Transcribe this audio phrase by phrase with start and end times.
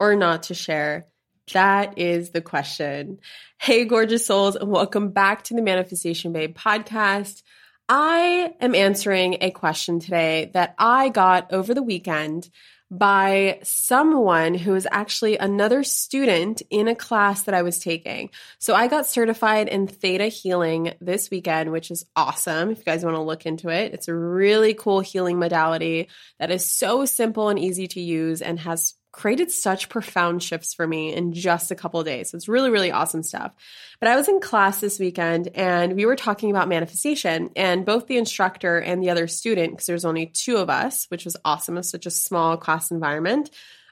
[0.00, 1.06] or not to share?
[1.52, 3.20] That is the question.
[3.58, 7.42] Hey, gorgeous souls, and welcome back to the Manifestation Babe podcast.
[7.88, 12.50] I am answering a question today that I got over the weekend
[12.90, 18.30] by someone who is actually another student in a class that I was taking.
[18.58, 22.70] So I got certified in theta healing this weekend, which is awesome.
[22.70, 26.08] If you guys want to look into it, it's a really cool healing modality
[26.38, 30.86] that is so simple and easy to use and has created such profound shifts for
[30.86, 32.32] me in just a couple days.
[32.32, 33.50] It's really, really awesome stuff.
[33.98, 38.06] But I was in class this weekend and we were talking about manifestation and both
[38.06, 41.76] the instructor and the other student, because there's only two of us, which was awesome.
[41.78, 43.50] It's such a small class environment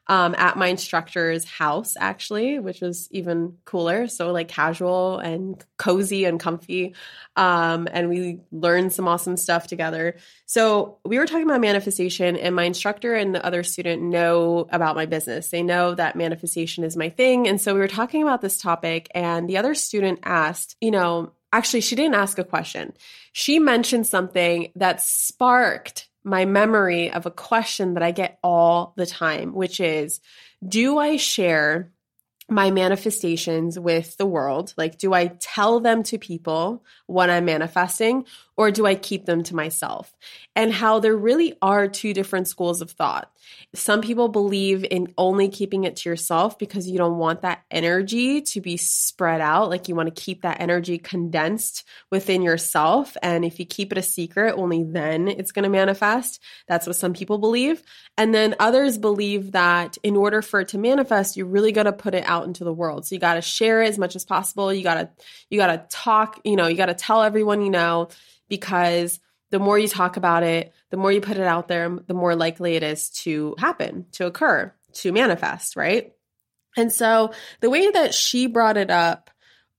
[0.08, 4.06] um, at my instructor's house, actually, which was even cooler.
[4.06, 6.94] So, like, casual and cozy and comfy.
[7.34, 10.16] Um, and we learned some awesome stuff together.
[10.46, 14.96] So, we were talking about manifestation, and my instructor and the other student know about
[14.96, 15.50] my business.
[15.50, 17.48] They know that manifestation is my thing.
[17.48, 21.32] And so, we were talking about this topic, and the other student asked, you know,
[21.52, 22.92] actually, she didn't ask a question.
[23.32, 29.06] She mentioned something that sparked my memory of a question that I get all the
[29.06, 30.20] time, which is
[30.66, 31.92] Do I share
[32.48, 34.74] my manifestations with the world?
[34.76, 38.26] Like, do I tell them to people what I'm manifesting
[38.56, 40.14] or do I keep them to myself?
[40.54, 43.30] And how there really are two different schools of thought.
[43.74, 48.40] Some people believe in only keeping it to yourself because you don't want that energy
[48.40, 49.68] to be spread out.
[49.68, 53.16] Like, you want to keep that energy condensed within yourself.
[53.22, 56.42] And if you keep it a secret, only then it's going to manifest.
[56.66, 57.82] That's what some people believe.
[58.16, 61.92] And then others believe that in order for it to manifest, you really got to
[61.92, 63.06] put it out into the world.
[63.06, 64.72] So you got to share it as much as possible.
[64.72, 65.10] You got to,
[65.50, 68.08] you got to talk, you know, you got to tell everyone you know
[68.48, 69.20] because
[69.50, 72.34] the more you talk about it, the more you put it out there, the more
[72.34, 76.12] likely it is to happen, to occur, to manifest, right?
[76.76, 79.30] And so the way that she brought it up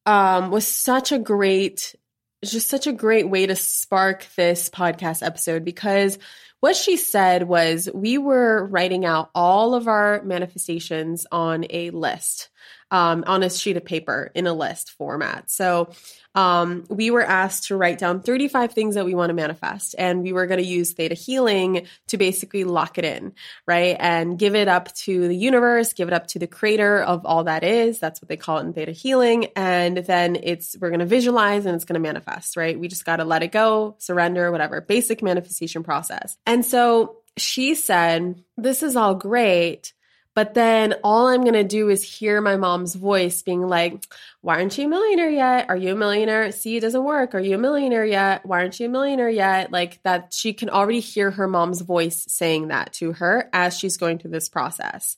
[0.05, 1.95] um, was such a great,
[2.43, 6.17] just such a great way to spark this podcast episode because
[6.59, 12.49] what she said was we were writing out all of our manifestations on a list
[12.91, 15.49] um, on a sheet of paper in a list format.
[15.49, 15.89] So
[16.35, 19.95] um, we were asked to write down 35 things that we want to manifest.
[19.97, 23.33] And we were going to use theta healing to basically lock it in,
[23.65, 23.97] right?
[23.99, 27.45] And give it up to the universe, give it up to the creator of all
[27.45, 27.99] that is.
[27.99, 29.47] That's what they call it in theta healing.
[29.55, 32.79] And then it's, we're going to visualize and it's going to manifest, right?
[32.79, 36.37] We just got to let it go, surrender, whatever, basic manifestation process.
[36.45, 39.93] And so she said, This is all great
[40.37, 44.05] But then all I'm going to do is hear my mom's voice being like,
[44.41, 45.65] Why aren't you a millionaire yet?
[45.67, 46.51] Are you a millionaire?
[46.51, 47.33] See, it doesn't work.
[47.33, 48.45] Are you a millionaire yet?
[48.45, 49.71] Why aren't you a millionaire yet?
[49.71, 53.97] Like that, she can already hear her mom's voice saying that to her as she's
[53.97, 55.17] going through this process.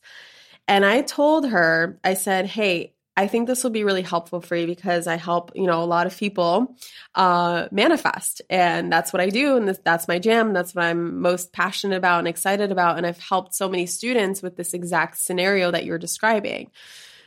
[0.69, 4.55] And I told her, I said, Hey, I think this will be really helpful for
[4.55, 6.77] you because I help, you know, a lot of people
[7.15, 8.41] uh, manifest.
[8.49, 9.57] And that's what I do.
[9.57, 10.53] And this, that's my jam.
[10.53, 12.95] That's what I'm most passionate about and excited about.
[12.95, 16.71] And I've helped so many students with this exact scenario that you're describing,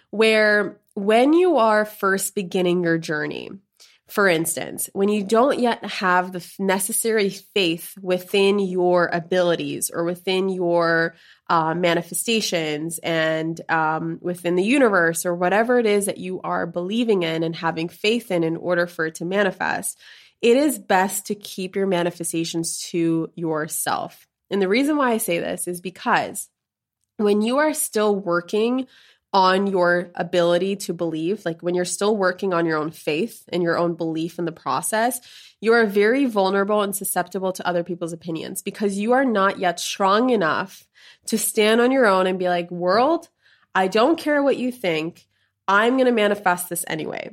[0.08, 3.50] where when you are first beginning your journey,
[4.12, 10.50] for instance, when you don't yet have the necessary faith within your abilities or within
[10.50, 11.14] your
[11.48, 17.22] uh, manifestations and um, within the universe or whatever it is that you are believing
[17.22, 19.98] in and having faith in in order for it to manifest,
[20.42, 24.28] it is best to keep your manifestations to yourself.
[24.50, 26.50] And the reason why I say this is because
[27.16, 28.88] when you are still working
[29.32, 33.62] on your ability to believe, like when you're still working on your own faith and
[33.62, 35.20] your own belief in the process,
[35.60, 39.80] you are very vulnerable and susceptible to other people's opinions because you are not yet
[39.80, 40.86] strong enough
[41.26, 43.28] to stand on your own and be like, world,
[43.74, 45.26] I don't care what you think.
[45.66, 47.30] I'm going to manifest this anyway.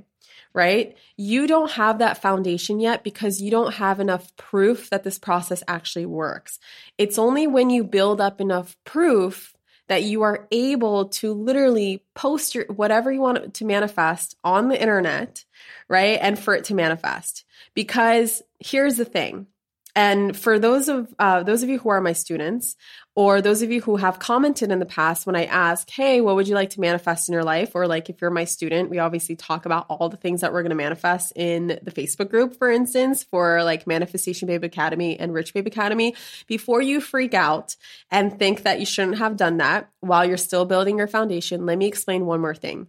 [0.52, 0.98] Right?
[1.16, 5.62] You don't have that foundation yet because you don't have enough proof that this process
[5.68, 6.58] actually works.
[6.98, 9.54] It's only when you build up enough proof
[9.90, 14.80] that you are able to literally post your whatever you want to manifest on the
[14.80, 15.44] internet,
[15.90, 16.20] right?
[16.22, 17.44] And for it to manifest.
[17.74, 19.48] Because here's the thing.
[19.96, 22.76] And for those of uh, those of you who are my students,
[23.20, 26.36] or those of you who have commented in the past when I ask, hey, what
[26.36, 27.76] would you like to manifest in your life?
[27.76, 30.62] Or like if you're my student, we obviously talk about all the things that we're
[30.62, 35.34] going to manifest in the Facebook group, for instance, for like Manifestation Babe Academy and
[35.34, 36.16] Rich Babe Academy.
[36.48, 37.76] Before you freak out
[38.10, 41.78] and think that you shouldn't have done that while you're still building your foundation, let
[41.78, 42.88] me explain one more thing.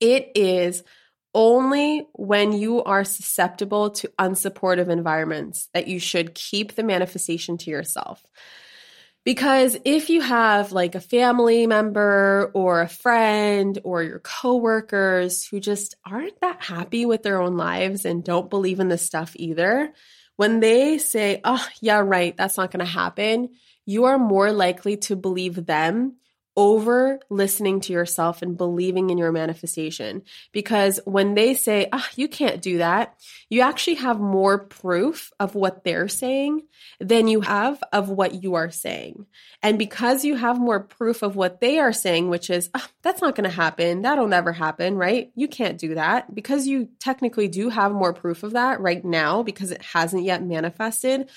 [0.00, 0.82] It is
[1.34, 7.70] only when you are susceptible to unsupportive environments that you should keep the manifestation to
[7.70, 8.24] yourself.
[9.26, 15.58] Because if you have like a family member or a friend or your coworkers who
[15.58, 19.92] just aren't that happy with their own lives and don't believe in this stuff either,
[20.36, 23.48] when they say, oh, yeah, right, that's not going to happen,
[23.84, 26.18] you are more likely to believe them
[26.56, 30.22] over listening to yourself and believing in your manifestation.
[30.52, 33.14] Because when they say, ah, oh, you can't do that,
[33.50, 36.62] you actually have more proof of what they're saying
[36.98, 39.26] than you have of what you are saying.
[39.62, 43.20] And because you have more proof of what they are saying, which is, oh, that's
[43.20, 45.30] not going to happen, that'll never happen, right?
[45.34, 46.34] You can't do that.
[46.34, 50.42] Because you technically do have more proof of that right now because it hasn't yet
[50.42, 51.28] manifested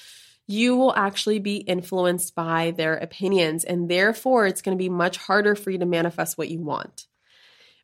[0.50, 3.63] you will actually be influenced by their opinions.
[3.63, 7.06] And therefore, it's going to be much harder for you to manifest what you want.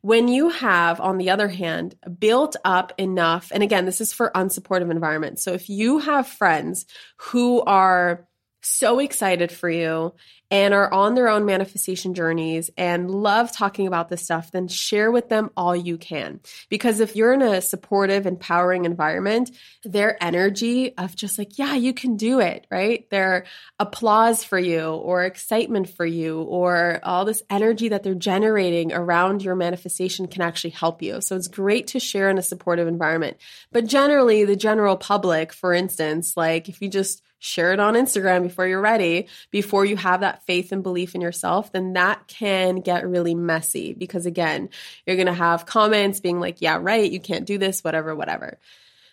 [0.01, 4.31] When you have, on the other hand, built up enough, and again, this is for
[4.33, 5.43] unsupportive environments.
[5.43, 8.27] So if you have friends who are
[8.65, 10.13] so excited for you
[10.51, 15.11] and are on their own manifestation journeys and love talking about this stuff, then share
[15.11, 16.39] with them all you can.
[16.69, 19.49] Because if you're in a supportive, empowering environment,
[19.83, 23.09] their energy of just like, yeah, you can do it, right?
[23.09, 23.45] Their
[23.79, 29.43] applause for you or excitement for you or all this energy that they're generating around
[29.43, 31.21] your manifestation can actually help you.
[31.21, 33.37] So it's great to share in a supportive environment.
[33.71, 38.43] But generally, the general public, for instance, like if you just share it on Instagram
[38.43, 42.77] before you're ready, before you have that faith and belief in yourself, then that can
[42.77, 44.69] get really messy because again,
[45.05, 48.59] you're going to have comments being like, yeah, right, you can't do this, whatever, whatever.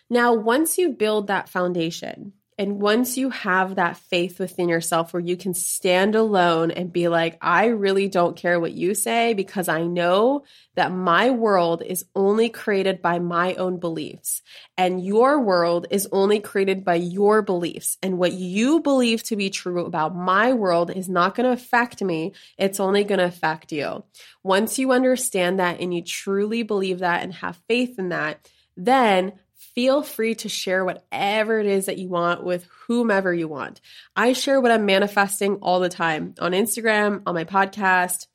[0.09, 5.21] Now, once you build that foundation, and once you have that faith within yourself where
[5.21, 9.67] you can stand alone and be like, I really don't care what you say because
[9.67, 10.43] I know
[10.75, 14.41] that my world is only created by my own beliefs
[14.77, 17.97] and your world is only created by your beliefs.
[18.03, 22.01] And what you believe to be true about my world is not going to affect
[22.01, 22.33] me.
[22.57, 24.03] It's only going to affect you.
[24.43, 29.33] Once you understand that and you truly believe that and have faith in that, then
[29.75, 33.81] feel free to share whatever it is that you want with whomever you want.
[34.15, 38.27] I share what I'm manifesting all the time on Instagram, on my podcast,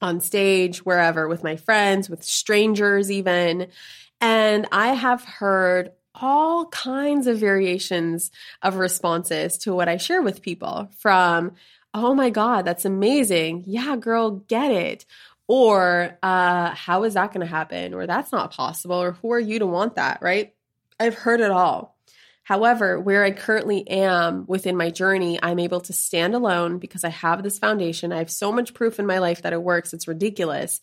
[0.00, 3.68] on stage, wherever, with my friends, with strangers, even.
[4.20, 8.30] And I have heard all kinds of variations
[8.62, 11.52] of responses to what I share with people from,
[11.94, 13.64] oh my God, that's amazing.
[13.66, 15.06] Yeah, girl, get it.
[15.48, 17.94] Or, uh, how is that going to happen?
[17.94, 19.02] Or that's not possible.
[19.02, 20.54] Or who are you to want that, right?
[21.00, 21.96] I've heard it all.
[22.44, 27.10] However, where I currently am within my journey, I'm able to stand alone because I
[27.10, 28.12] have this foundation.
[28.12, 29.92] I have so much proof in my life that it works.
[29.92, 30.80] It's ridiculous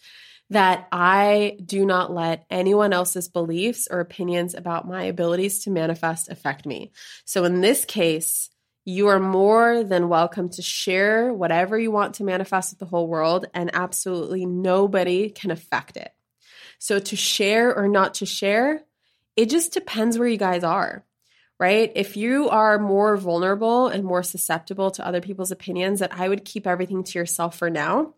[0.52, 6.30] that I do not let anyone else's beliefs or opinions about my abilities to manifest
[6.30, 6.92] affect me.
[7.26, 8.52] So in this case,
[8.86, 13.08] you are more than welcome to share whatever you want to manifest with the whole
[13.08, 16.14] world, and absolutely nobody can affect it.
[16.80, 18.84] So, to share or not to share,
[19.36, 21.04] it just depends where you guys are
[21.60, 21.92] right?
[21.96, 26.46] If you are more vulnerable and more susceptible to other people's opinions, that I would
[26.46, 28.14] keep everything to yourself for now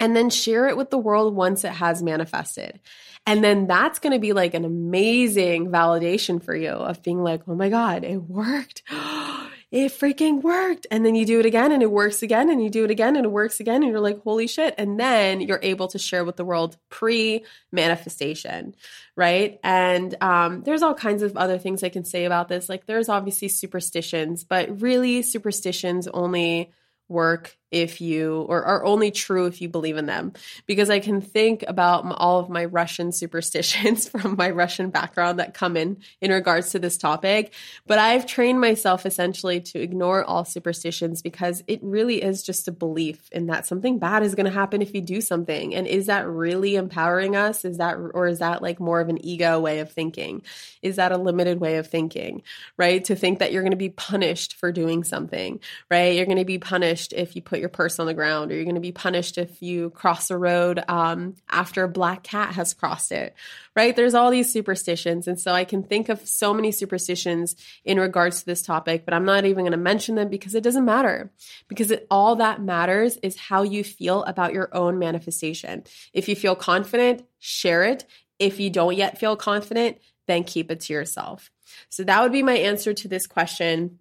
[0.00, 2.80] and then share it with the world once it has manifested.
[3.26, 7.42] And then that's going to be like an amazing validation for you of being like,
[7.48, 8.82] oh my God, it worked.
[9.30, 9.37] Oh
[9.70, 10.86] it freaking worked.
[10.90, 13.16] And then you do it again and it works again and you do it again
[13.16, 13.82] and it works again.
[13.82, 14.74] And you're like, holy shit.
[14.78, 18.74] And then you're able to share with the world pre manifestation,
[19.14, 19.60] right?
[19.62, 22.68] And um, there's all kinds of other things I can say about this.
[22.68, 26.72] Like, there's obviously superstitions, but really, superstitions only
[27.08, 30.32] work if you or are only true if you believe in them.
[30.66, 35.54] Because i can think about all of my russian superstitions from my russian background that
[35.54, 37.52] come in in regards to this topic.
[37.86, 42.72] But i've trained myself essentially to ignore all superstitions because it really is just a
[42.72, 45.74] belief in that something bad is going to happen if you do something.
[45.74, 47.64] And is that really empowering us?
[47.64, 50.42] Is that or is that like more of an ego way of thinking?
[50.82, 52.42] Is that a limited way of thinking
[52.76, 53.04] right?
[53.04, 55.60] To think that you're going to be punished for doing something
[55.90, 56.14] right?
[56.14, 58.54] You're going to be punished if you put put your purse on the ground, or
[58.54, 62.54] you're going to be punished if you cross a road um, after a black cat
[62.54, 63.34] has crossed it,
[63.74, 63.96] right?
[63.96, 65.26] There's all these superstitions.
[65.26, 69.12] And so I can think of so many superstitions in regards to this topic, but
[69.12, 71.32] I'm not even going to mention them because it doesn't matter.
[71.66, 75.82] Because it, all that matters is how you feel about your own manifestation.
[76.12, 78.04] If you feel confident, share it.
[78.38, 79.98] If you don't yet feel confident,
[80.28, 81.50] then keep it to yourself.
[81.88, 83.98] So that would be my answer to this question.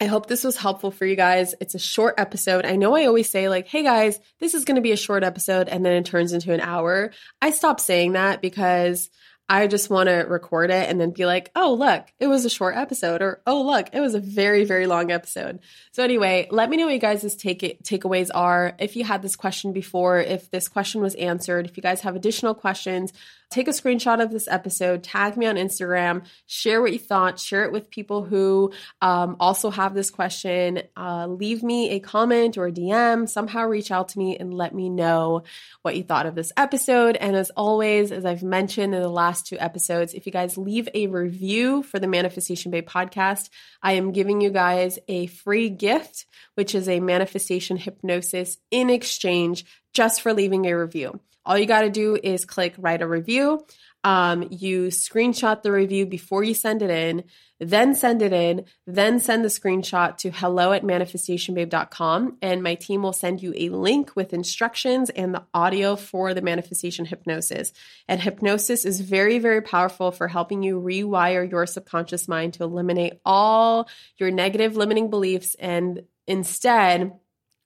[0.00, 1.54] I hope this was helpful for you guys.
[1.60, 2.64] It's a short episode.
[2.64, 5.22] I know I always say, like, hey guys, this is going to be a short
[5.22, 7.12] episode, and then it turns into an hour.
[7.42, 9.10] I stopped saying that because
[9.46, 12.50] I just want to record it and then be like, oh, look, it was a
[12.50, 15.58] short episode, or oh, look, it was a very, very long episode.
[15.92, 18.74] So, anyway, let me know what you guys' take takeaways are.
[18.78, 22.16] If you had this question before, if this question was answered, if you guys have
[22.16, 23.12] additional questions,
[23.50, 27.64] take a screenshot of this episode, tag me on Instagram, share what you thought, share
[27.64, 30.82] it with people who um, also have this question.
[30.96, 34.74] Uh, leave me a comment or a DM, somehow reach out to me and let
[34.74, 35.42] me know
[35.82, 37.16] what you thought of this episode.
[37.16, 40.88] And as always, as I've mentioned in the last two episodes, if you guys leave
[40.94, 43.50] a review for the Manifestation Babe podcast,
[43.82, 49.64] I am giving you guys a free gift, which is a manifestation hypnosis in exchange
[49.92, 51.18] just for leaving a review.
[51.44, 53.64] All you got to do is click write a review.
[54.02, 57.24] Um, you screenshot the review before you send it in,
[57.58, 62.38] then send it in, then send the screenshot to hello at manifestationbabe.com.
[62.40, 66.40] And my team will send you a link with instructions and the audio for the
[66.40, 67.72] manifestation hypnosis.
[68.08, 73.20] And hypnosis is very, very powerful for helping you rewire your subconscious mind to eliminate
[73.24, 77.12] all your negative limiting beliefs and instead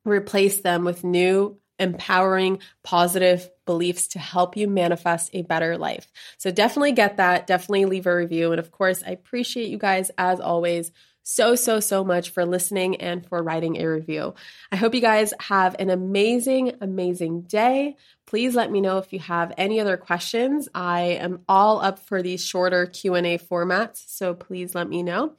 [0.04, 6.10] replace them with new empowering, positive beliefs to help you manifest a better life.
[6.38, 7.46] So definitely get that.
[7.46, 8.52] Definitely leave a review.
[8.52, 10.92] And of course, I appreciate you guys as always
[11.24, 14.34] so, so, so much for listening and for writing a review.
[14.70, 17.96] I hope you guys have an amazing, amazing day.
[18.26, 20.68] Please let me know if you have any other questions.
[20.74, 25.32] I am all up for these shorter Q&A formats, so please let me know.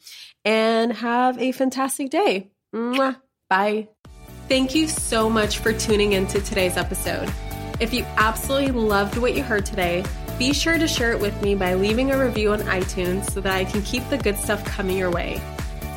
[0.44, 2.50] And have a fantastic day.
[2.74, 3.22] Mwah.
[3.48, 3.90] Bye.
[4.48, 7.32] Thank you so much for tuning into today's episode.
[7.80, 10.06] If you absolutely loved what you heard today,
[10.38, 13.54] be sure to share it with me by leaving a review on iTunes so that
[13.54, 15.42] I can keep the good stuff coming your way.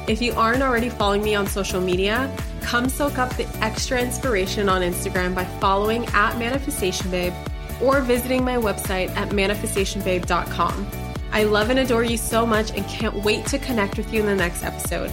[0.07, 4.71] If you aren't already following me on social media, come soak up the extra inspiration
[4.71, 7.35] on Instagram by following at Manifestation Babe
[7.83, 10.91] or visiting my website at manifestationbabe.com.
[11.33, 14.27] I love and adore you so much and can't wait to connect with you in
[14.27, 15.13] the next episode.